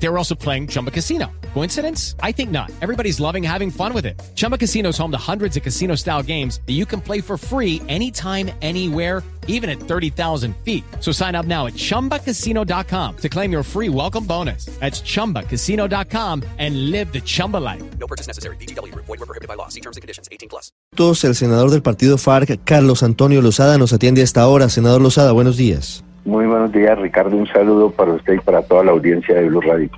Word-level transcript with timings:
They 0.00 0.08
were 0.08 0.18
also 0.18 0.34
playing 0.34 0.68
Chumba 0.68 0.90
Casino. 0.90 1.26
Coincidence? 1.54 2.14
I 2.22 2.32
think 2.32 2.50
not. 2.50 2.70
Everybody's 2.80 3.18
loving 3.20 3.42
having 3.42 3.70
fun 3.70 3.92
with 3.92 4.06
it. 4.06 4.20
Chumba 4.34 4.56
Casino 4.56 4.90
is 4.90 4.98
home 4.98 5.10
to 5.10 5.18
hundreds 5.18 5.56
of 5.56 5.62
casino 5.62 5.96
style 5.96 6.22
games 6.22 6.60
that 6.66 6.74
you 6.74 6.86
can 6.86 7.00
play 7.00 7.20
for 7.20 7.36
free 7.36 7.82
anytime, 7.88 8.50
anywhere, 8.62 9.22
even 9.48 9.68
at 9.68 9.80
30,000 9.80 10.54
feet. 10.64 10.84
So 11.00 11.10
sign 11.10 11.34
up 11.34 11.46
now 11.46 11.66
at 11.66 11.74
chumbacasino.com 11.74 13.16
to 13.16 13.28
claim 13.28 13.50
your 13.50 13.64
free 13.64 13.88
welcome 13.88 14.24
bonus. 14.24 14.66
That's 14.78 15.02
chumbacasino.com 15.02 16.44
and 16.58 16.90
live 16.90 17.12
the 17.12 17.20
Chumba 17.20 17.56
life. 17.56 17.82
No 17.98 18.06
purchase 18.06 18.28
necessary. 18.28 18.56
BGW. 18.56 18.94
Void 18.94 19.08
were 19.08 19.26
prohibited 19.26 19.48
by 19.48 19.54
law. 19.54 19.68
See 19.68 19.80
terms 19.80 19.96
and 19.96 20.02
conditions. 20.02 20.28
18 20.30 20.48
plus. 20.48 20.70
Todos, 20.94 21.24
el 21.24 21.34
senador 21.34 21.70
del 21.70 21.82
partido 21.82 22.18
FARC, 22.18 22.60
Carlos 22.64 23.02
Antonio 23.02 23.42
Lozada, 23.42 23.78
nos 23.78 23.92
atiende 23.92 24.20
a 24.20 24.24
esta 24.24 24.46
hora. 24.46 24.68
Senador 24.68 25.00
Lozada, 25.00 25.32
buenos 25.32 25.56
días. 25.56 26.04
Muy 26.28 26.44
buenos 26.44 26.70
días, 26.72 26.98
Ricardo. 26.98 27.34
Un 27.34 27.46
saludo 27.46 27.90
para 27.90 28.12
usted 28.12 28.34
y 28.34 28.38
para 28.40 28.60
toda 28.60 28.84
la 28.84 28.90
audiencia 28.90 29.34
de 29.34 29.48
Blue 29.48 29.62
Radio. 29.62 29.88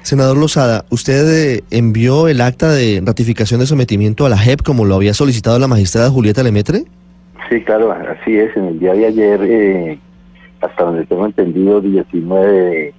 Senador 0.00 0.38
Lozada, 0.38 0.86
¿usted 0.88 1.58
eh, 1.58 1.64
envió 1.70 2.28
el 2.28 2.40
acta 2.40 2.72
de 2.72 3.02
ratificación 3.04 3.60
de 3.60 3.66
sometimiento 3.66 4.24
a 4.24 4.30
la 4.30 4.38
JEP 4.38 4.62
como 4.62 4.86
lo 4.86 4.94
había 4.94 5.12
solicitado 5.12 5.58
la 5.58 5.68
magistrada 5.68 6.08
Julieta 6.08 6.42
Lemetre? 6.42 6.84
Sí, 7.50 7.62
claro, 7.62 7.92
así 7.92 8.38
es. 8.38 8.56
En 8.56 8.68
el 8.68 8.80
día 8.80 8.94
de 8.94 9.04
ayer, 9.04 9.40
eh, 9.42 9.98
hasta 10.62 10.84
donde 10.84 11.04
tengo 11.04 11.26
entendido, 11.26 11.82
19 11.82 12.50
de, 12.50 12.94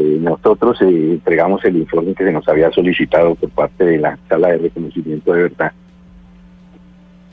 de 0.00 0.18
nosotros 0.20 0.80
eh, 0.80 0.86
entregamos 0.86 1.62
el 1.66 1.76
informe 1.76 2.14
que 2.14 2.24
se 2.24 2.32
nos 2.32 2.48
había 2.48 2.70
solicitado 2.70 3.34
por 3.34 3.50
parte 3.50 3.84
de 3.84 3.98
la 3.98 4.18
sala 4.26 4.48
de 4.48 4.56
reconocimiento 4.56 5.34
de 5.34 5.42
verdad. 5.42 5.72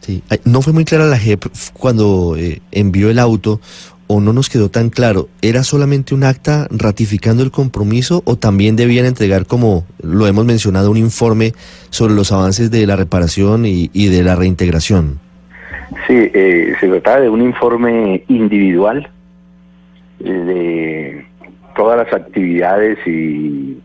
Sí. 0.08 0.24
No 0.46 0.62
fue 0.62 0.72
muy 0.72 0.86
clara 0.86 1.04
la 1.06 1.18
JEP 1.18 1.44
cuando 1.74 2.38
eh, 2.38 2.62
envió 2.72 3.10
el 3.10 3.20
auto 3.20 3.60
o 4.08 4.22
no 4.22 4.32
nos 4.32 4.50
quedó 4.50 4.70
tan 4.70 4.90
claro. 4.90 5.28
¿Era 5.42 5.64
solamente 5.64 6.16
un 6.16 6.24
acta 6.24 6.66
ratificando 6.72 7.44
el 7.44 7.52
compromiso 7.52 8.22
o 8.24 8.38
también 8.38 8.78
debían 8.78 9.06
entregar, 9.06 9.46
como 9.46 9.84
lo 10.02 10.26
hemos 10.26 10.46
mencionado, 10.46 10.92
un 10.92 10.98
informe 10.98 11.52
sobre 11.90 12.14
los 12.14 12.32
avances 12.32 12.72
de 12.72 12.88
la 12.88 12.96
reparación 12.96 13.66
y, 13.66 13.90
y 13.92 14.08
de 14.08 14.24
la 14.24 14.38
reintegración? 14.38 15.20
Sí, 16.08 16.32
eh, 16.34 16.74
se 16.80 16.88
trataba 16.88 17.20
de 17.20 17.30
un 17.30 17.42
informe 17.42 18.24
individual 18.30 19.10
eh, 20.22 20.32
de 20.32 21.26
todas 21.76 21.98
las 21.98 22.14
actividades 22.14 22.98
y 23.06 23.78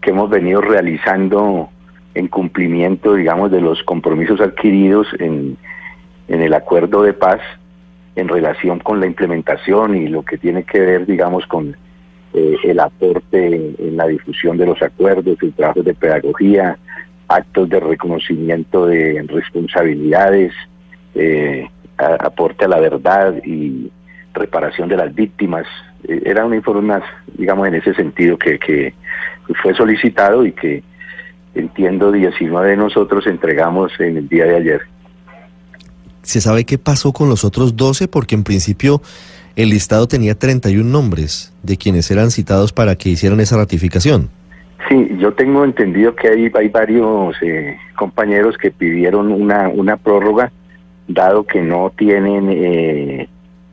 que 0.00 0.08
hemos 0.08 0.30
venido 0.30 0.62
realizando 0.62 1.68
en 2.16 2.28
cumplimiento, 2.28 3.14
digamos, 3.14 3.50
de 3.50 3.60
los 3.60 3.82
compromisos 3.82 4.40
adquiridos 4.40 5.06
en, 5.18 5.58
en 6.28 6.40
el 6.40 6.54
acuerdo 6.54 7.02
de 7.02 7.12
paz 7.12 7.40
en 8.14 8.28
relación 8.28 8.78
con 8.78 9.00
la 9.00 9.06
implementación 9.06 9.94
y 9.94 10.08
lo 10.08 10.24
que 10.24 10.38
tiene 10.38 10.64
que 10.64 10.80
ver, 10.80 11.04
digamos, 11.04 11.46
con 11.46 11.76
eh, 12.32 12.56
el 12.64 12.80
aporte 12.80 13.74
en 13.78 13.96
la 13.98 14.06
difusión 14.06 14.56
de 14.56 14.64
los 14.64 14.80
acuerdos, 14.80 15.36
el 15.42 15.52
trabajo 15.52 15.82
de 15.82 15.92
pedagogía, 15.92 16.78
actos 17.28 17.68
de 17.68 17.80
reconocimiento 17.80 18.86
de 18.86 19.22
responsabilidades, 19.28 20.54
eh, 21.14 21.68
aporte 21.98 22.64
a 22.64 22.68
la 22.68 22.80
verdad 22.80 23.34
y 23.44 23.90
reparación 24.32 24.88
de 24.88 24.96
las 24.96 25.14
víctimas. 25.14 25.66
Eh, 26.08 26.22
era 26.24 26.46
un 26.46 26.54
informe 26.54 26.94
más, 26.94 27.02
digamos, 27.36 27.68
en 27.68 27.74
ese 27.74 27.92
sentido 27.92 28.38
que, 28.38 28.58
que 28.58 28.94
fue 29.62 29.74
solicitado 29.74 30.46
y 30.46 30.52
que 30.52 30.82
entiendo 31.56 32.12
19 32.12 32.70
de 32.70 32.76
nosotros 32.76 33.26
entregamos 33.26 33.92
en 33.98 34.18
el 34.18 34.28
día 34.28 34.44
de 34.44 34.56
ayer. 34.56 34.80
¿Se 36.22 36.40
sabe 36.40 36.64
qué 36.64 36.78
pasó 36.78 37.12
con 37.12 37.28
los 37.28 37.44
otros 37.44 37.76
12? 37.76 38.08
Porque 38.08 38.34
en 38.34 38.44
principio 38.44 39.00
el 39.54 39.70
listado 39.70 40.06
tenía 40.06 40.34
31 40.34 40.88
nombres 40.88 41.52
de 41.62 41.76
quienes 41.76 42.10
eran 42.10 42.30
citados 42.30 42.72
para 42.72 42.96
que 42.96 43.10
hicieran 43.10 43.40
esa 43.40 43.56
ratificación. 43.56 44.28
Sí, 44.88 45.08
yo 45.18 45.32
tengo 45.34 45.64
entendido 45.64 46.14
que 46.14 46.28
hay, 46.28 46.50
hay 46.54 46.68
varios 46.68 47.34
eh, 47.42 47.76
compañeros 47.96 48.56
que 48.58 48.70
pidieron 48.70 49.32
una, 49.32 49.68
una 49.68 49.96
prórroga, 49.96 50.52
dado 51.08 51.44
que 51.44 51.60
no 51.60 51.92
tienen 51.96 52.48
eh, 52.50 53.28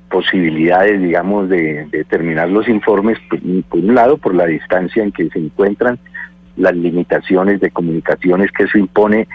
posibilidades, 0.10 1.02
digamos, 1.02 1.50
de, 1.50 1.86
de 1.92 2.04
terminar 2.06 2.50
los 2.50 2.68
informes, 2.68 3.18
por, 3.30 3.40
por 3.70 3.80
un 3.80 3.94
lado, 3.94 4.18
por 4.18 4.34
la 4.34 4.46
distancia 4.46 5.04
en 5.04 5.12
que 5.12 5.30
se 5.30 5.40
encuentran, 5.40 6.00
las 6.58 6.76
limitaciones 6.76 7.60
de 7.60 7.72
comunicaciones 7.72 8.52
que 8.52 8.64
eso 8.64 8.78
impone, 8.78 9.28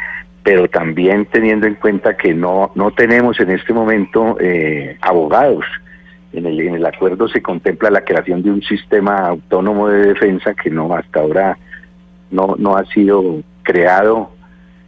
pero 0.43 0.69
también 0.69 1.27
teniendo 1.27 1.67
en 1.67 1.75
cuenta 1.75 2.17
que 2.17 2.35
no, 2.35 2.71
no 2.75 2.91
tenemos 2.93 3.39
en 3.41 3.51
este 3.51 3.73
momento 3.73 4.37
eh, 4.41 4.97
abogados. 5.01 5.65
En 6.33 6.47
el, 6.47 6.61
en 6.61 6.75
el 6.75 6.87
acuerdo 6.87 7.29
se 7.29 7.43
contempla 7.43 7.91
la 7.91 8.05
creación 8.05 8.43
de 8.43 8.51
un 8.51 8.63
sistema 8.63 9.29
autónomo 9.29 9.89
de 9.89 10.09
defensa 10.09 10.55
que 10.55 10.71
no 10.71 10.95
hasta 10.95 11.21
ahora 11.21 11.59
no, 12.31 12.55
no 12.59 12.77
ha 12.77 12.85
sido 12.87 13.43
creado 13.63 14.31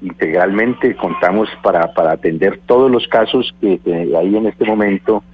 integralmente. 0.03 0.95
Contamos 0.97 1.49
para, 1.63 1.93
para 1.95 2.13
atender 2.13 2.61
todos 2.67 2.91
los 2.91 3.07
casos 3.09 3.55
que 3.61 3.81
hay 3.87 4.37
en 4.37 4.47
este 4.47 4.65
momento 4.65 5.25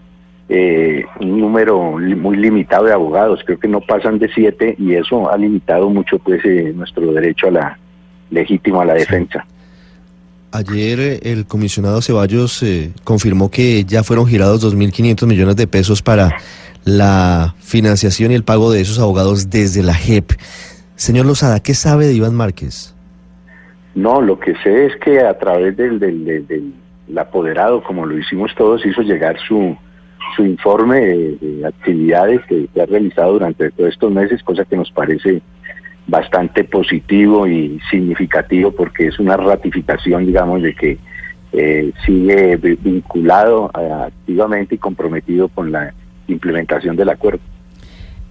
eh, 0.49 1.05
un 1.21 1.41
número 1.41 1.99
li- 1.99 2.15
muy 2.15 2.37
limitado 2.37 2.85
de 2.87 2.93
abogados, 2.93 3.41
creo 3.45 3.59
que 3.59 3.69
no 3.69 3.81
pasan 3.81 4.19
de 4.19 4.29
siete 4.33 4.75
y 4.79 4.95
eso 4.95 5.31
ha 5.31 5.37
limitado 5.37 5.91
mucho 5.91 6.19
pues 6.19 6.45
eh, 6.45 6.73
nuestro 6.75 7.13
derecho 7.13 7.49
a 7.49 7.51
la 7.51 7.79
legítimo 8.31 8.81
a 8.81 8.85
la 8.85 8.95
defensa. 8.95 9.45
Ayer 10.53 11.01
eh, 11.01 11.21
el 11.25 11.47
comisionado 11.47 12.01
Ceballos 12.01 12.63
eh, 12.63 12.93
confirmó 13.05 13.51
que 13.51 13.85
ya 13.85 14.03
fueron 14.03 14.27
girados 14.27 14.63
2.500 14.65 15.27
millones 15.27 15.57
de 15.57 15.67
pesos 15.67 16.01
para 16.03 16.37
la 16.85 17.55
financiación 17.59 18.31
y 18.31 18.35
el 18.37 18.45
pago 18.45 18.71
de 18.71 18.81
esos 18.81 18.99
abogados 19.01 19.51
desde 19.51 19.83
la 19.83 19.95
JEP. 19.95 20.33
Señor 20.95 21.27
Lozada, 21.27 21.61
¿qué 21.61 21.75
sabe 21.75 22.07
de 22.07 22.15
Iván 22.15 22.35
Márquez? 22.35 22.95
No, 23.95 24.21
lo 24.21 24.39
que 24.39 24.55
sé 24.63 24.87
es 24.87 24.93
que 25.05 25.21
a 25.21 25.37
través 25.39 25.77
del, 25.77 25.99
del- 25.99 26.25
del- 26.25 26.47
del 26.47 27.19
apoderado, 27.19 27.83
como 27.83 28.07
lo 28.07 28.17
hicimos 28.19 28.53
todos, 28.57 28.85
hizo 28.87 29.03
llegar 29.03 29.37
su, 29.47 29.77
su 30.37 30.45
informe 30.45 31.01
de, 31.01 31.37
de 31.41 31.67
actividades 31.67 32.41
que, 32.47 32.69
que 32.73 32.83
ha 32.83 32.87
realizado 32.87 33.33
durante 33.33 33.71
todos 33.71 33.91
estos 33.91 34.13
meses, 34.13 34.43
cosa 34.43 34.65
que 34.65 34.77
nos 34.77 34.91
parece 34.93 35.41
bastante 36.07 36.63
positivo 36.63 37.49
y 37.49 37.81
significativo 37.91 38.71
porque 38.71 39.09
es 39.09 39.19
una 39.19 39.37
ratificación, 39.37 40.27
digamos, 40.27 40.63
de 40.63 40.75
que 40.75 40.99
eh, 41.53 41.93
sigue 42.05 42.57
vi- 42.57 42.79
vinculado 42.81 43.71
activamente 43.75 44.77
y 44.77 44.79
comprometido 44.79 45.49
con 45.49 45.73
la 45.73 45.93
implementación 46.29 46.95
del 46.97 47.09
acuerdo. 47.09 47.41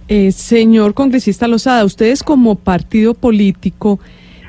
Eh, 0.08 0.30
señor 0.32 0.94
congresista 0.94 1.48
Lozada, 1.48 1.84
ustedes 1.84 2.22
como 2.22 2.54
partido 2.54 3.12
político 3.14 3.98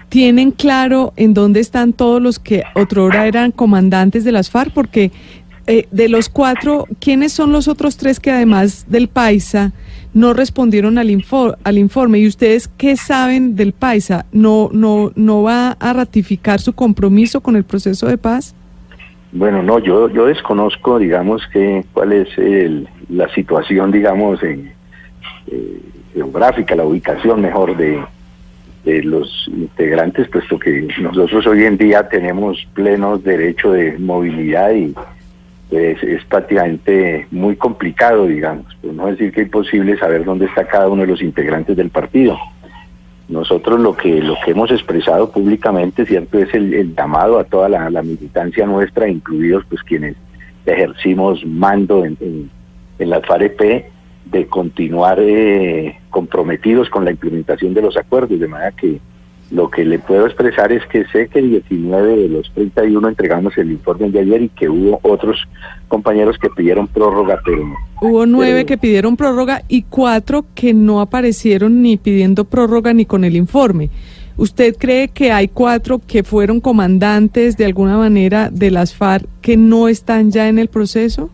tienen 0.10 0.52
claro 0.52 1.12
en 1.18 1.34
dónde 1.34 1.60
están 1.60 1.92
todos 1.94 2.22
los 2.22 2.40
que 2.40 2.64
otrora 2.76 3.28
eran 3.28 3.52
comandantes 3.52 4.24
de 4.24 4.32
las 4.32 4.50
FARC, 4.50 4.72
porque 4.72 5.12
eh, 5.68 5.88
de 5.92 6.10
los 6.10 6.30
cuatro, 6.30 6.86
¿quiénes 7.00 7.34
son 7.34 7.52
los 7.52 7.68
otros 7.68 7.98
tres 7.98 8.20
que 8.20 8.32
además 8.32 8.86
del 8.90 9.08
Paisa 9.10 9.74
no 10.14 10.34
respondieron 10.34 10.98
al, 10.98 11.10
info- 11.12 11.56
al 11.64 11.78
informe? 11.78 12.20
¿Y 12.20 12.28
ustedes 12.28 12.70
qué 12.78 12.96
saben 12.98 13.56
del 13.56 13.74
Paisa? 13.74 14.26
¿No, 14.32 14.70
no, 14.72 15.12
¿No 15.16 15.44
va 15.44 15.72
a 15.80 15.94
ratificar 15.94 16.60
su 16.62 16.74
compromiso 16.74 17.42
con 17.42 17.56
el 17.56 17.64
proceso 17.66 18.08
de 18.08 18.18
paz? 18.18 18.56
Bueno, 19.34 19.62
no, 19.62 19.80
yo 19.80 20.10
yo 20.10 20.26
desconozco, 20.26 20.98
digamos, 21.00 21.42
que 21.52 21.84
cuál 21.94 22.14
es 22.14 22.30
el- 22.38 22.88
la 23.10 23.28
situación, 23.36 23.92
digamos, 23.92 24.40
eh, 24.44 24.72
geográfica, 26.14 26.76
la 26.76 26.86
ubicación 26.86 27.42
mejor 27.42 27.76
de, 27.78 28.00
los 29.04 29.50
integrantes, 29.50 30.30
puesto 30.30 30.58
que 30.58 30.88
nosotros 31.02 31.46
hoy 31.46 31.66
en 31.66 31.78
día 31.78 32.08
tenemos 32.08 32.58
plenos 32.74 33.22
derecho 33.22 33.72
de 33.74 33.98
movilidad 34.00 34.72
y 34.74 34.94
pues, 35.70 36.02
es 36.04 36.24
prácticamente 36.26 37.28
muy 37.32 37.56
complicado, 37.56 38.28
digamos, 38.28 38.74
por 38.82 38.94
no 38.94 39.08
decir 39.08 39.32
que 39.32 39.42
es 39.42 39.48
imposible 39.48 39.98
saber 39.98 40.24
dónde 40.24 40.46
está 40.46 40.66
cada 40.66 40.88
uno 40.88 41.02
de 41.02 41.08
los 41.08 41.22
integrantes 41.22 41.76
del 41.76 41.90
partido. 41.90 42.38
Nosotros 43.28 43.80
lo 43.80 43.96
que 43.96 44.22
lo 44.22 44.36
que 44.46 44.52
hemos 44.52 44.72
expresado 44.72 45.32
públicamente, 45.32 46.06
cierto, 46.06 46.40
es 46.40 46.54
el, 46.54 46.96
llamado 46.96 47.40
a 47.40 47.44
toda 47.44 47.68
la, 47.68 47.90
la 47.90 48.02
militancia 48.02 48.66
nuestra, 48.66 49.10
incluidos 49.10 49.66
pues 49.68 49.84
quienes 49.84 50.16
ejercimos 50.66 51.46
mando 51.46 52.06
en, 52.06 52.18
en, 52.22 52.50
en 53.00 53.10
la 53.10 53.20
FAREP, 53.22 53.92
de 54.32 54.48
continuar 54.48 55.20
eh, 55.20 56.00
comprometidos 56.10 56.90
con 56.90 57.06
la 57.06 57.12
implementación 57.12 57.74
de 57.74 57.82
los 57.82 57.98
acuerdos, 57.98 58.40
de 58.40 58.48
manera 58.48 58.72
que 58.72 59.00
lo 59.50 59.70
que 59.70 59.86
le 59.86 60.00
puedo 60.00 60.26
expresar 60.26 60.72
es 60.72 60.86
que 60.88 61.06
sé 61.06 61.28
que 61.30 61.42
19 61.42 62.18
de 62.18 62.30
los 62.30 62.52
31 62.54 63.08
entregamos 63.08 63.58
el 63.58 63.72
informe 63.72 64.10
de 64.10 64.20
ayer 64.20 64.42
y 64.42 64.50
que 64.50 64.68
hubo 64.68 65.00
otros 65.04 65.38
compañeros 65.88 66.38
que 66.38 66.50
pidieron 66.50 66.88
prórroga, 66.88 67.40
pero 67.46 67.64
Hubo 68.02 68.26
nueve 68.26 68.66
que 68.66 68.78
pidieron 68.78 69.16
prórroga 69.16 69.64
y 69.68 69.84
cuatro 69.84 70.46
que 70.54 70.74
no 70.74 71.02
aparecieron 71.02 71.82
ni 71.82 71.98
pidiendo 71.98 72.46
prórroga 72.46 72.94
ni 72.94 73.06
con 73.06 73.24
el 73.24 73.36
informe. 73.36 73.90
¿Usted 74.36 74.76
cree 74.78 75.08
que 75.08 75.32
hay 75.32 75.48
cuatro 75.48 76.00
que 76.06 76.24
fueron 76.24 76.60
comandantes 76.60 77.58
de 77.58 77.66
alguna 77.66 77.98
manera 77.98 78.50
de 78.52 78.70
las 78.70 78.94
FARC 78.94 79.26
que 79.42 79.58
no 79.58 79.88
están 79.88 80.32
ya 80.32 80.48
en 80.48 80.60
el 80.60 80.68
proceso? 80.68 81.32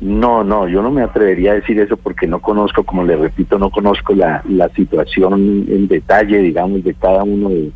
No, 0.00 0.42
no, 0.42 0.66
yo 0.66 0.80
no 0.82 0.90
me 0.90 1.02
atrevería 1.02 1.52
a 1.52 1.56
decir 1.56 1.78
eso 1.78 1.96
porque 1.96 2.26
no 2.26 2.40
conozco, 2.40 2.84
como 2.84 3.04
le 3.04 3.16
repito, 3.16 3.58
no 3.58 3.70
conozco 3.70 4.14
la, 4.14 4.42
la 4.48 4.70
situación 4.70 5.66
en 5.68 5.88
detalle, 5.88 6.38
digamos, 6.38 6.82
de 6.82 6.94
cada 6.94 7.22
uno 7.22 7.50
de, 7.50 7.70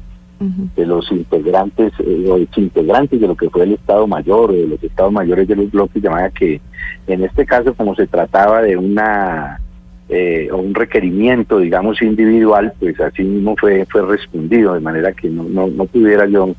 de 0.74 0.86
los 0.86 1.10
integrantes 1.12 1.92
eh, 1.98 2.26
o 2.28 2.38
integrantes 2.38 3.20
de 3.20 3.28
lo 3.28 3.36
que 3.36 3.50
fue 3.50 3.64
el 3.64 3.74
Estado 3.74 4.06
Mayor 4.06 4.50
o 4.50 4.54
de 4.54 4.66
los 4.66 4.82
Estados 4.82 5.12
Mayores 5.12 5.46
de 5.46 5.56
los 5.56 5.70
bloques, 5.70 6.02
de 6.02 6.08
manera 6.08 6.30
que 6.30 6.62
en 7.06 7.24
este 7.24 7.44
caso, 7.44 7.74
como 7.74 7.94
se 7.94 8.06
trataba 8.06 8.62
de 8.62 8.76
una 8.76 9.60
eh, 10.08 10.48
o 10.50 10.56
un 10.56 10.74
requerimiento, 10.74 11.58
digamos, 11.58 12.00
individual, 12.00 12.72
pues 12.80 12.98
así 13.00 13.22
mismo 13.22 13.54
fue, 13.56 13.86
fue 13.86 14.02
respondido, 14.02 14.72
de 14.72 14.80
manera 14.80 15.12
que 15.12 15.28
no, 15.28 15.44
no, 15.44 15.66
no 15.66 15.84
pudiera 15.84 16.26
yo 16.26 16.54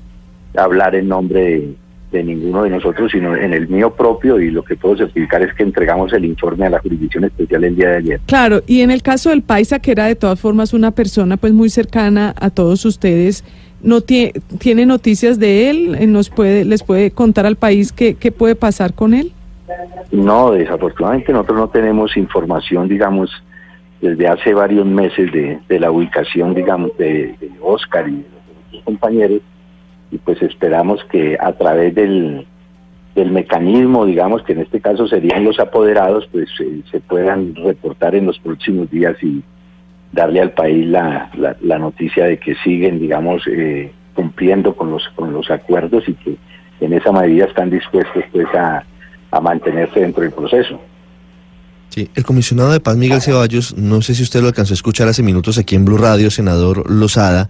hablar 0.56 0.96
en 0.96 1.08
nombre 1.08 1.42
de, 1.42 1.76
de, 2.16 2.24
ninguno 2.24 2.64
de 2.64 2.70
nosotros, 2.70 3.12
sino 3.12 3.36
en 3.36 3.54
el 3.54 3.68
mío 3.68 3.94
propio, 3.94 4.40
y 4.40 4.52
lo 4.52 4.64
que 4.64 4.76
puedo 4.76 4.98
certificar 4.98 5.42
es 5.42 5.54
que 5.54 5.64
entregamos 5.64 6.14
el 6.14 6.26
informe 6.26 6.66
a 6.66 6.70
la 6.70 6.80
Jurisdicción 6.80 7.26
Especial 7.26 7.64
el 7.64 7.76
día 7.76 7.90
de 7.90 7.98
ayer. 7.98 8.20
Claro, 8.26 8.62
y 8.68 8.82
en 8.82 8.92
el 8.92 9.02
caso 9.02 9.30
del 9.30 9.42
Paisa, 9.42 9.80
que 9.80 9.92
era 9.92 10.06
de 10.06 10.16
todas 10.16 10.40
formas 10.40 10.74
una 10.74 10.92
persona 10.92 11.38
pues 11.38 11.54
muy 11.54 11.70
cercana 11.70 12.34
a 12.40 12.50
todos 12.50 12.86
ustedes, 12.86 13.44
no 13.82 14.02
tiene, 14.02 14.34
tiene 14.60 14.86
noticias 14.86 15.40
de 15.40 15.70
él, 15.70 16.12
nos 16.12 16.30
puede, 16.30 16.66
les 16.66 16.84
puede 16.84 17.12
contar 17.12 17.46
al 17.46 17.56
país 17.56 17.92
qué, 17.92 18.16
qué 18.16 18.32
puede 18.32 18.56
pasar 18.56 18.94
con 18.94 19.14
él. 19.14 19.32
No, 20.12 20.52
desafortunadamente 20.52 21.32
nosotros 21.34 21.58
no 21.58 21.70
tenemos 21.70 22.16
información, 22.18 22.88
digamos, 22.88 23.32
desde 24.02 24.28
hace 24.28 24.54
varios 24.54 24.86
meses 24.86 25.32
de, 25.32 25.60
de 25.68 25.80
la 25.80 25.92
ubicación, 25.92 26.54
digamos, 26.54 26.96
de, 26.98 27.36
de, 27.40 27.52
Oscar 27.62 28.08
y 28.08 28.18
de 28.18 28.26
sus 28.72 28.84
compañeros, 28.84 29.42
y 30.16 30.18
pues 30.18 30.42
esperamos 30.42 31.04
que 31.06 31.38
a 31.40 31.54
través 31.54 31.94
del, 31.94 32.46
del 33.16 33.32
mecanismo, 33.32 34.06
digamos, 34.06 34.44
que 34.44 34.54
en 34.54 34.62
este 34.62 34.82
caso 34.82 35.08
serían 35.08 35.44
los 35.44 35.60
apoderados, 35.60 36.28
pues 36.32 36.50
eh, 36.60 36.82
se 36.92 37.00
puedan 37.00 37.56
reportar 37.56 38.16
en 38.16 38.26
los 38.26 38.40
próximos 38.40 38.90
días 38.90 39.16
y 39.22 39.44
darle 40.12 40.42
al 40.42 40.52
país 40.52 40.88
la, 40.88 41.30
la, 41.62 41.78
noticia 41.78 42.26
de 42.26 42.38
que 42.38 42.56
siguen, 42.64 43.00
digamos, 43.00 43.44
eh, 43.48 43.92
cumpliendo 44.14 44.76
con 44.76 44.92
los, 44.92 45.08
con 45.16 45.34
los 45.34 45.52
acuerdos 45.52 46.08
y 46.08 46.14
que 46.14 46.38
en 46.80 46.94
esa 46.94 47.12
medida 47.12 47.46
están 47.46 47.70
dispuestos 47.70 48.24
pues 48.32 48.48
a 48.56 48.84
a 49.36 49.42
mantenerse 49.42 50.00
dentro 50.00 50.24
del 50.24 50.32
proceso. 50.32 50.80
Sí, 51.90 52.10
el 52.16 52.24
comisionado 52.26 52.72
de 52.72 52.80
paz 52.80 52.96
Miguel 52.96 53.22
Ceballos, 53.22 53.76
no 53.78 54.02
sé 54.02 54.16
si 54.16 54.24
usted 54.24 54.42
lo 54.42 54.48
alcanzó 54.48 54.74
a 54.74 54.76
escuchar 54.76 55.08
hace 55.08 55.24
minutos 55.24 55.58
aquí 55.58 55.76
en 55.76 55.86
Blue 55.86 55.98
Radio, 55.98 56.32
senador 56.32 56.90
Lozada, 56.90 57.50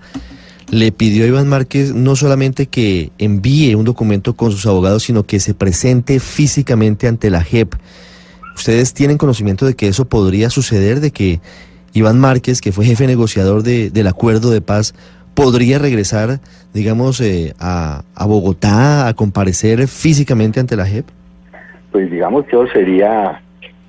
le 0.76 0.92
pidió 0.92 1.24
a 1.24 1.28
Iván 1.28 1.48
Márquez 1.48 1.94
no 1.94 2.16
solamente 2.16 2.68
que 2.68 3.12
envíe 3.18 3.76
un 3.76 3.86
documento 3.86 4.36
con 4.36 4.52
sus 4.52 4.66
abogados, 4.66 5.04
sino 5.04 5.24
que 5.24 5.40
se 5.40 5.54
presente 5.54 6.20
físicamente 6.20 7.08
ante 7.08 7.30
la 7.30 7.42
JEP. 7.42 7.74
¿Ustedes 8.56 8.94
tienen 8.94 9.18
conocimiento 9.18 9.66
de 9.66 9.76
que 9.76 9.88
eso 9.88 10.06
podría 10.06 10.50
suceder, 10.50 11.00
de 11.00 11.12
que 11.12 11.40
Iván 11.94 12.20
Márquez, 12.20 12.62
que 12.62 12.72
fue 12.72 12.86
jefe 12.86 13.08
negociador 13.08 13.64
de, 13.64 13.90
del 13.90 14.08
acuerdo 14.08 14.52
de 14.52 14.62
paz, 14.62 14.94
podría 15.34 15.80
regresar, 15.80 16.40
digamos, 16.74 17.20
eh, 17.22 17.54
a, 17.60 18.04
a 18.14 18.26
Bogotá 18.26 19.08
a 19.08 19.14
comparecer 19.14 19.88
físicamente 19.88 20.60
ante 20.60 20.76
la 20.76 20.86
JEP? 20.86 21.06
pues 21.96 22.12
digamos 22.12 22.44
que 22.44 22.58
eso 22.58 22.68
sería 22.74 23.40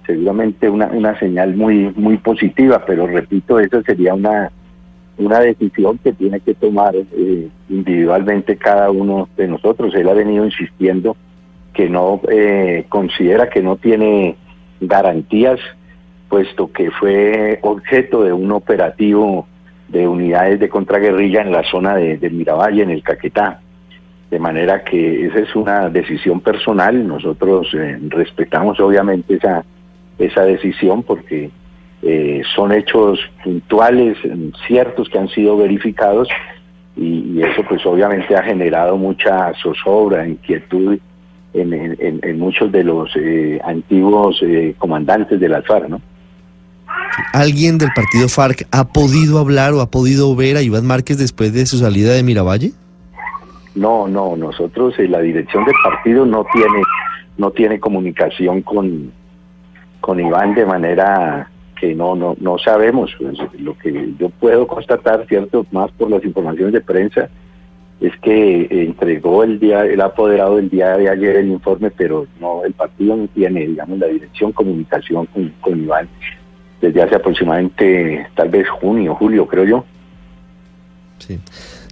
seguramente 0.07 0.71
una, 0.71 0.87
una 0.87 1.19
señal 1.19 1.57
muy 1.57 1.93
muy 1.97 2.19
positiva, 2.19 2.85
pero 2.87 3.09
repito, 3.09 3.59
eso 3.59 3.83
sería 3.83 4.15
una 4.15 4.53
una 5.19 5.41
decisión 5.41 5.99
que 5.99 6.13
tiene 6.13 6.41
que 6.41 6.55
tomar 6.55 6.95
eh, 6.95 7.49
individualmente 7.69 8.57
cada 8.57 8.91
uno 8.91 9.29
de 9.37 9.49
nosotros. 9.49 9.95
Él 9.95 10.09
ha 10.09 10.15
venido 10.15 10.45
insistiendo 10.45 11.17
que 11.73 11.89
no 11.89 12.21
eh, 12.31 12.87
considera 12.89 13.49
que 13.49 13.63
no 13.63 13.77
tiene 13.77 14.37
garantías, 14.81 15.61
puesto 16.29 16.71
que 16.73 16.91
fue 16.91 17.59
objeto 17.63 18.25
de 18.25 18.33
un 18.33 18.53
operativo 18.53 19.47
de 19.89 20.09
unidades 20.09 20.59
de 20.59 20.69
contraguerrilla 20.69 21.43
en 21.43 21.53
la 21.53 21.63
zona 21.65 21.95
de, 21.97 22.19
de 22.19 22.31
Miravalle, 22.31 22.83
en 22.83 22.91
el 22.91 23.03
Caquetá. 23.03 23.61
De 24.31 24.39
manera 24.41 24.83
que 24.83 25.27
esa 25.27 25.39
es 25.39 25.55
una 25.55 25.89
decisión 25.89 26.41
personal, 26.41 27.07
nosotros 27.07 27.69
eh, 27.75 27.99
respetamos 28.09 28.81
obviamente 28.81 29.35
esa, 29.35 29.65
esa 30.19 30.43
decisión 30.43 31.05
porque 31.05 31.51
eh, 32.09 32.43
son 32.55 32.71
hechos 32.71 33.19
puntuales, 33.43 34.17
ciertos 34.69 35.09
que 35.09 35.19
han 35.19 35.29
sido 35.29 35.57
verificados 35.57 36.29
y, 36.97 37.33
y, 37.35 37.43
eso 37.43 37.63
pues 37.69 37.85
obviamente 37.85 38.37
ha 38.37 38.45
generado 38.45 38.97
mucha 38.97 39.53
zozobra, 39.61 40.27
inquietud 40.27 40.99
en, 41.53 41.73
en, 41.75 42.21
en 42.23 42.39
muchos 42.39 42.71
de 42.71 42.85
los 42.85 43.11
eh, 43.17 43.61
antiguos 43.65 44.39
eh, 44.43 44.77
comandantes 44.79 45.41
de 45.41 45.49
la 45.49 45.63
FARC, 45.63 45.89
¿no? 45.89 46.01
¿Alguien 47.33 47.77
del 47.79 47.91
partido 47.93 48.29
FARC 48.29 48.69
ha 48.71 48.85
podido 48.85 49.41
hablar 49.41 49.73
o 49.73 49.81
ha 49.81 49.91
podido 49.91 50.35
ver 50.37 50.57
a 50.57 50.63
Iván 50.63 50.87
Márquez 50.87 51.19
después 51.19 51.53
de 51.53 51.67
su 51.67 51.79
salida 51.79 52.13
de 52.13 52.23
Miravalle? 52.23 52.71
No, 53.75 54.07
no, 54.07 54.37
nosotros 54.37 54.95
eh, 54.99 55.09
la 55.09 55.21
dirección 55.21 55.65
del 55.65 55.75
partido 55.83 56.25
no 56.25 56.47
tiene 56.53 56.83
no 57.37 57.51
tiene 57.51 57.81
comunicación 57.81 58.63
con 58.63 59.11
con 60.01 60.21
Iván 60.21 60.55
de 60.55 60.65
manera 60.65 61.51
que 61.79 61.95
no 61.95 62.15
no 62.15 62.37
no 62.41 62.59
sabemos. 62.59 63.15
Pues, 63.19 63.39
lo 63.59 63.77
que 63.79 64.15
yo 64.19 64.31
puedo 64.31 64.67
constatar 64.67 65.27
cierto 65.29 65.67
más 65.71 65.91
por 65.93 66.11
las 66.11 66.25
informaciones 66.25 66.73
de 66.73 66.81
prensa 66.81 67.29
es 68.01 68.13
que 68.21 68.69
entregó 68.71 69.43
el 69.43 69.59
día 69.59 69.85
el 69.85 70.01
apoderado 70.01 70.59
el 70.59 70.69
día 70.69 70.97
de 70.97 71.09
ayer 71.09 71.37
el 71.37 71.49
informe 71.49 71.91
pero 71.91 72.27
no 72.41 72.63
el 72.63 72.75
partido 72.75 73.17
no 73.17 73.27
tiene 73.29 73.67
digamos 73.67 73.99
la 73.99 74.07
dirección 74.09 74.53
comunicación 74.53 75.25
con, 75.27 75.49
con 75.63 75.83
Iván 75.83 76.07
desde 76.81 77.03
hace 77.03 77.15
aproximadamente 77.15 78.27
tal 78.35 78.51
vez 78.51 78.69
junio 78.69 79.15
julio 79.15 79.47
creo 79.47 79.65
yo. 79.65 79.85
Sí. 81.19 81.39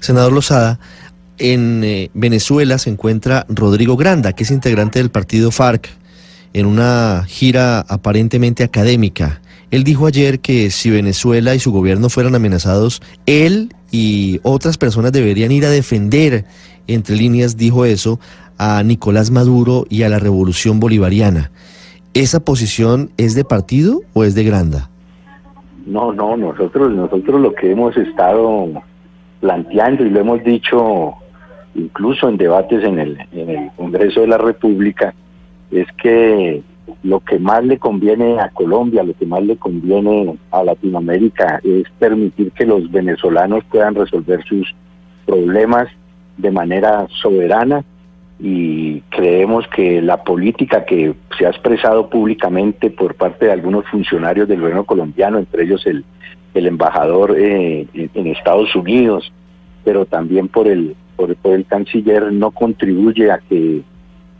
Senador 0.00 0.32
Lozada 0.32 0.78
en 1.38 1.82
eh, 1.84 2.10
Venezuela 2.14 2.78
se 2.78 2.90
encuentra 2.90 3.46
Rodrigo 3.48 3.96
Granda, 3.96 4.32
que 4.32 4.44
es 4.44 4.50
integrante 4.50 4.98
del 4.98 5.10
partido 5.10 5.50
FARC, 5.50 5.88
en 6.52 6.66
una 6.66 7.24
gira 7.26 7.80
aparentemente 7.80 8.62
académica. 8.62 9.40
Él 9.74 9.82
dijo 9.82 10.06
ayer 10.06 10.38
que 10.38 10.70
si 10.70 10.88
Venezuela 10.88 11.52
y 11.52 11.58
su 11.58 11.72
gobierno 11.72 12.08
fueran 12.08 12.36
amenazados, 12.36 13.02
él 13.26 13.74
y 13.90 14.38
otras 14.44 14.78
personas 14.78 15.10
deberían 15.10 15.50
ir 15.50 15.64
a 15.64 15.68
defender, 15.68 16.44
entre 16.86 17.16
líneas 17.16 17.56
dijo 17.56 17.84
eso, 17.84 18.20
a 18.56 18.84
Nicolás 18.84 19.32
Maduro 19.32 19.84
y 19.90 20.04
a 20.04 20.08
la 20.08 20.20
revolución 20.20 20.78
bolivariana. 20.78 21.50
¿Esa 22.14 22.38
posición 22.38 23.10
es 23.16 23.34
de 23.34 23.44
partido 23.44 24.02
o 24.12 24.22
es 24.22 24.36
de 24.36 24.44
Granda? 24.44 24.90
No, 25.86 26.12
no, 26.12 26.36
nosotros, 26.36 26.92
nosotros 26.92 27.40
lo 27.40 27.52
que 27.52 27.72
hemos 27.72 27.96
estado 27.96 28.68
planteando 29.40 30.06
y 30.06 30.10
lo 30.10 30.20
hemos 30.20 30.44
dicho 30.44 31.14
incluso 31.74 32.28
en 32.28 32.36
debates 32.36 32.84
en 32.84 33.00
el, 33.00 33.18
en 33.32 33.50
el 33.50 33.70
Congreso 33.76 34.20
de 34.20 34.28
la 34.28 34.38
República, 34.38 35.12
es 35.72 35.88
que 36.00 36.62
lo 37.02 37.20
que 37.20 37.38
más 37.38 37.64
le 37.64 37.78
conviene 37.78 38.40
a 38.40 38.48
Colombia, 38.50 39.02
lo 39.02 39.14
que 39.14 39.26
más 39.26 39.42
le 39.42 39.56
conviene 39.56 40.36
a 40.50 40.64
Latinoamérica 40.64 41.60
es 41.62 41.84
permitir 41.98 42.52
que 42.52 42.66
los 42.66 42.90
venezolanos 42.90 43.64
puedan 43.64 43.94
resolver 43.94 44.42
sus 44.44 44.74
problemas 45.26 45.88
de 46.36 46.50
manera 46.50 47.06
soberana. 47.22 47.84
Y 48.40 49.00
creemos 49.10 49.66
que 49.68 50.02
la 50.02 50.24
política 50.24 50.84
que 50.84 51.14
se 51.38 51.46
ha 51.46 51.50
expresado 51.50 52.10
públicamente 52.10 52.90
por 52.90 53.14
parte 53.14 53.46
de 53.46 53.52
algunos 53.52 53.86
funcionarios 53.86 54.48
del 54.48 54.60
gobierno 54.60 54.84
colombiano, 54.84 55.38
entre 55.38 55.64
ellos 55.64 55.86
el, 55.86 56.04
el 56.52 56.66
embajador 56.66 57.36
eh, 57.38 57.86
en, 57.94 58.26
Estados 58.26 58.74
Unidos, 58.74 59.32
pero 59.84 60.04
también 60.04 60.48
por 60.48 60.68
el 60.68 60.96
por, 61.16 61.36
por 61.36 61.54
el 61.54 61.64
canciller 61.64 62.32
no 62.32 62.50
contribuye 62.50 63.30
a 63.30 63.38
que 63.38 63.82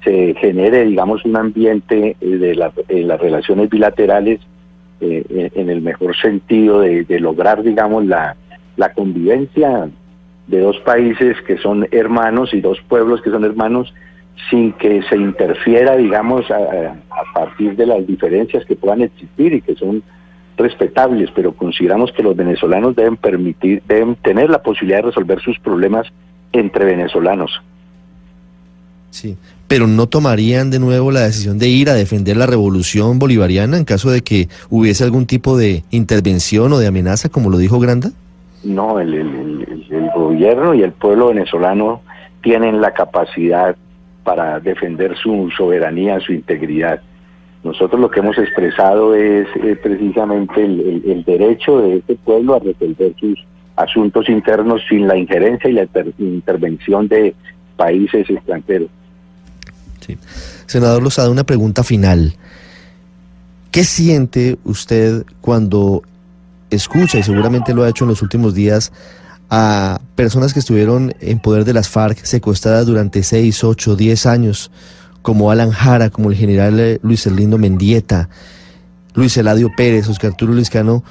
se 0.05 0.35
genere, 0.35 0.85
digamos, 0.85 1.25
un 1.25 1.37
ambiente 1.37 2.17
de, 2.21 2.55
la, 2.55 2.73
de 2.89 3.03
las 3.03 3.21
relaciones 3.21 3.71
bilaterales 3.71 4.41
eh, 5.01 5.51
en 5.55 5.71
el 5.71 5.81
mejor 5.81 6.17
sentido 6.17 6.81
de, 6.81 7.05
de 7.05 7.21
lograr, 7.21 7.63
digamos, 7.63 8.05
la, 8.07 8.37
la, 8.77 8.93
convivencia 8.93 9.89
de 10.47 10.61
dos 10.61 10.79
países 10.81 11.41
que 11.47 11.57
son 11.59 11.89
hermanos 11.91 12.53
y 12.53 12.61
dos 12.61 12.79
pueblos 12.89 13.23
que 13.23 13.31
son 13.31 13.45
hermanos 13.45 13.93
sin 14.51 14.73
que 14.73 15.03
se 15.05 15.17
interfiera, 15.17 15.97
digamos, 15.97 16.51
a, 16.51 16.57
a 17.11 17.35
partir 17.35 17.77
de 17.77 17.87
las 17.87 18.07
diferencias 18.07 18.65
que 18.67 18.77
puedan 18.77 19.03
existir 19.03 19.55
y 19.55 19.63
que 19.63 19.75
son 19.75 20.03
respetables, 20.57 21.31
pero 21.35 21.53
consideramos 21.53 22.13
que 22.13 22.23
los 22.23 22.37
venezolanos 22.37 22.95
deben 22.95 23.17
permitir, 23.17 23.83
deben 23.89 24.15
tener 24.17 24.51
la 24.51 24.63
posibilidad 24.63 24.99
de 24.99 25.07
resolver 25.07 25.41
sus 25.41 25.59
problemas 25.59 26.07
entre 26.53 26.85
venezolanos. 26.85 27.61
Sí, 29.11 29.37
pero 29.75 29.89
no 29.89 30.07
tomarían 30.07 30.71
de 30.71 30.79
nuevo 30.79 31.11
la 31.11 31.23
decisión 31.23 31.59
de 31.59 31.67
ir 31.67 31.91
a 31.91 31.95
defender 31.95 32.37
la 32.37 32.47
revolución 32.47 33.19
bolivariana 33.19 33.77
en 33.77 33.85
caso 33.85 34.09
de 34.09 34.23
que 34.23 34.47
hubiese 34.71 35.03
algún 35.03 35.27
tipo 35.27 35.57
de 35.57 35.83
intervención 35.91 36.73
o 36.73 36.79
de 36.79 36.87
amenaza, 36.87 37.29
como 37.29 37.51
lo 37.51 37.59
dijo 37.59 37.81
Granda? 37.81 38.11
no, 38.63 39.01
el, 39.01 39.67
gobierno 40.15 40.75
y 40.75 40.83
el 40.83 40.93
pueblo 40.93 41.27
venezolano 41.27 42.03
tienen 42.41 42.81
la 42.81 42.93
capacidad 42.93 43.75
para 44.23 44.61
defender 44.61 45.17
su 45.17 45.51
soberanía, 45.57 46.21
su 46.21 46.33
integridad. 46.33 47.01
Nosotros 47.65 48.01
lo 48.01 48.13
que 48.13 48.21
hemos 48.21 48.39
expresado 48.39 49.17
es, 49.17 49.49
precisamente 49.83 50.65
el, 50.65 51.25
derecho 51.27 51.81
de 51.81 51.97
este 51.97 52.15
pueblo 52.15 52.55
a 52.55 52.61
resolver 52.61 53.13
sus 53.19 53.45
asuntos 53.75 54.29
internos 54.29 54.83
sin 54.89 55.09
la 55.09 55.17
injerencia 55.17 55.69
y 55.69 55.73
la 55.73 55.89
intervención 56.21 57.09
de 57.09 57.35
países 57.77 58.31
extranjeros. 58.31 58.89
Sí. 60.07 60.19
Senador 60.67 61.03
Lozada, 61.03 61.31
una 61.31 61.45
pregunta 61.45 61.83
final. 61.83 62.35
¿Qué 63.71 63.85
siente 63.85 64.59
usted 64.65 65.25
cuando 65.41 66.03
escucha, 66.71 67.19
y 67.19 67.23
seguramente 67.23 67.75
lo 67.75 67.83
ha 67.83 67.89
hecho 67.89 68.05
en 68.05 68.11
los 68.11 68.23
últimos 68.23 68.55
días, 68.55 68.93
a 69.51 70.01
personas 70.15 70.53
que 70.53 70.61
estuvieron 70.61 71.15
en 71.21 71.39
poder 71.39 71.65
de 71.65 71.75
las 71.75 71.89
FARC 71.89 72.25
secuestradas 72.25 72.87
durante 72.87 73.23
6, 73.23 73.65
8, 73.65 73.97
10 73.97 74.27
años? 74.27 74.71
como 75.25 75.51
Alan 75.51 75.71
Jara, 75.71 76.11
como 76.11 76.29
el 76.29 76.37
general 76.37 76.79
eh, 76.79 76.99
Luis 77.03 77.27
Erlindo 77.27 77.57
Mendieta, 77.57 78.29
Luis 79.15 79.35
Eladio 79.39 79.71
Pérez, 79.75 80.07
Oscar 80.07 80.33
Arturo 80.33 80.53
Liscano, 80.53 81.03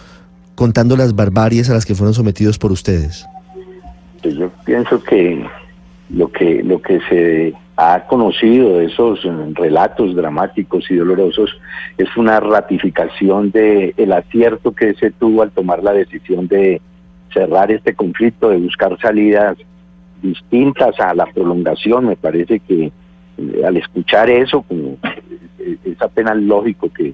contando 0.54 0.96
las 0.96 1.16
barbaries 1.16 1.68
a 1.72 1.74
las 1.74 1.84
que 1.84 1.96
fueron 1.96 2.14
sometidos 2.14 2.60
por 2.60 2.72
ustedes? 2.72 3.26
Pues 4.22 4.36
yo 4.36 4.52
pienso 4.66 5.02
que 5.04 5.44
lo 6.12 6.32
que 6.32 6.62
lo 6.62 6.80
que 6.80 7.00
se 7.10 7.54
ha 7.75 8.06
conocido 8.06 8.80
esos 8.82 9.25
mm, 9.25 9.53
relatos 9.56 10.15
dramáticos 10.15 10.89
y 10.92 10.96
dolorosos 10.96 11.58
es 11.98 12.15
una 12.18 12.39
ratificación 12.39 13.51
de 13.51 13.94
el 13.98 14.13
acierto 14.13 14.74
que 14.74 14.94
se 14.96 15.12
tuvo 15.12 15.42
al 15.42 15.51
tomar 15.51 15.84
la 15.84 15.94
decisión 15.94 16.48
de 16.48 16.82
cerrar 17.34 17.72
este 17.72 17.96
conflicto, 17.96 18.50
de 18.50 18.58
buscar 18.58 18.98
salidas 19.00 19.58
distintas 20.22 21.00
a 21.00 21.13
la 21.15 21.25
prolongación. 21.25 22.08
Me 22.08 22.15
parece 22.15 22.60
que 22.60 22.92
eh, 23.38 23.63
al 23.65 23.77
escuchar 23.77 24.30
eso, 24.30 24.62
como 24.62 24.98
eh, 25.60 25.77
es 25.84 26.01
apenas 26.01 26.38
lógico 26.38 26.89
que 26.94 27.13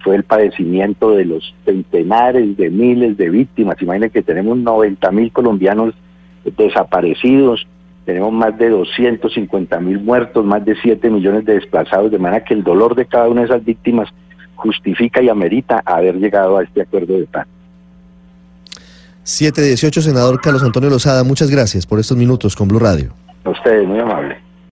fue 0.00 0.16
el 0.16 0.24
padecimiento 0.24 1.12
de 1.12 1.24
los 1.24 1.54
centenares 1.64 2.56
de 2.58 2.68
miles 2.68 3.16
de 3.16 3.30
víctimas. 3.30 3.80
Imaginen 3.80 4.10
que 4.10 4.22
tenemos 4.22 4.58
90 4.58 5.10
mil 5.12 5.32
colombianos 5.32 5.94
desaparecidos, 6.58 7.66
tenemos 8.04 8.32
más 8.32 8.56
de 8.58 8.68
250 8.68 9.80
mil 9.80 10.00
muertos, 10.00 10.44
más 10.44 10.64
de 10.64 10.76
7 10.80 11.08
millones 11.10 11.44
de 11.44 11.54
desplazados, 11.54 12.10
de 12.10 12.18
manera 12.18 12.44
que 12.44 12.54
el 12.54 12.62
dolor 12.62 12.94
de 12.94 13.06
cada 13.06 13.28
una 13.28 13.40
de 13.40 13.46
esas 13.46 13.64
víctimas 13.64 14.08
justifica 14.56 15.22
y 15.22 15.28
amerita 15.28 15.82
haber 15.84 16.16
llegado 16.16 16.58
a 16.58 16.62
este 16.62 16.82
acuerdo 16.82 17.18
de 17.18 17.26
paz. 17.26 17.46
718, 19.24 20.02
senador 20.02 20.40
Carlos 20.40 20.62
Antonio 20.62 20.90
Lozada, 20.90 21.24
muchas 21.24 21.50
gracias 21.50 21.86
por 21.86 21.98
estos 21.98 22.16
minutos 22.16 22.54
con 22.54 22.68
Blue 22.68 22.78
Radio. 22.78 23.14
A 23.44 23.50
ustedes, 23.50 23.86
muy 23.86 23.98
amable. 23.98 24.43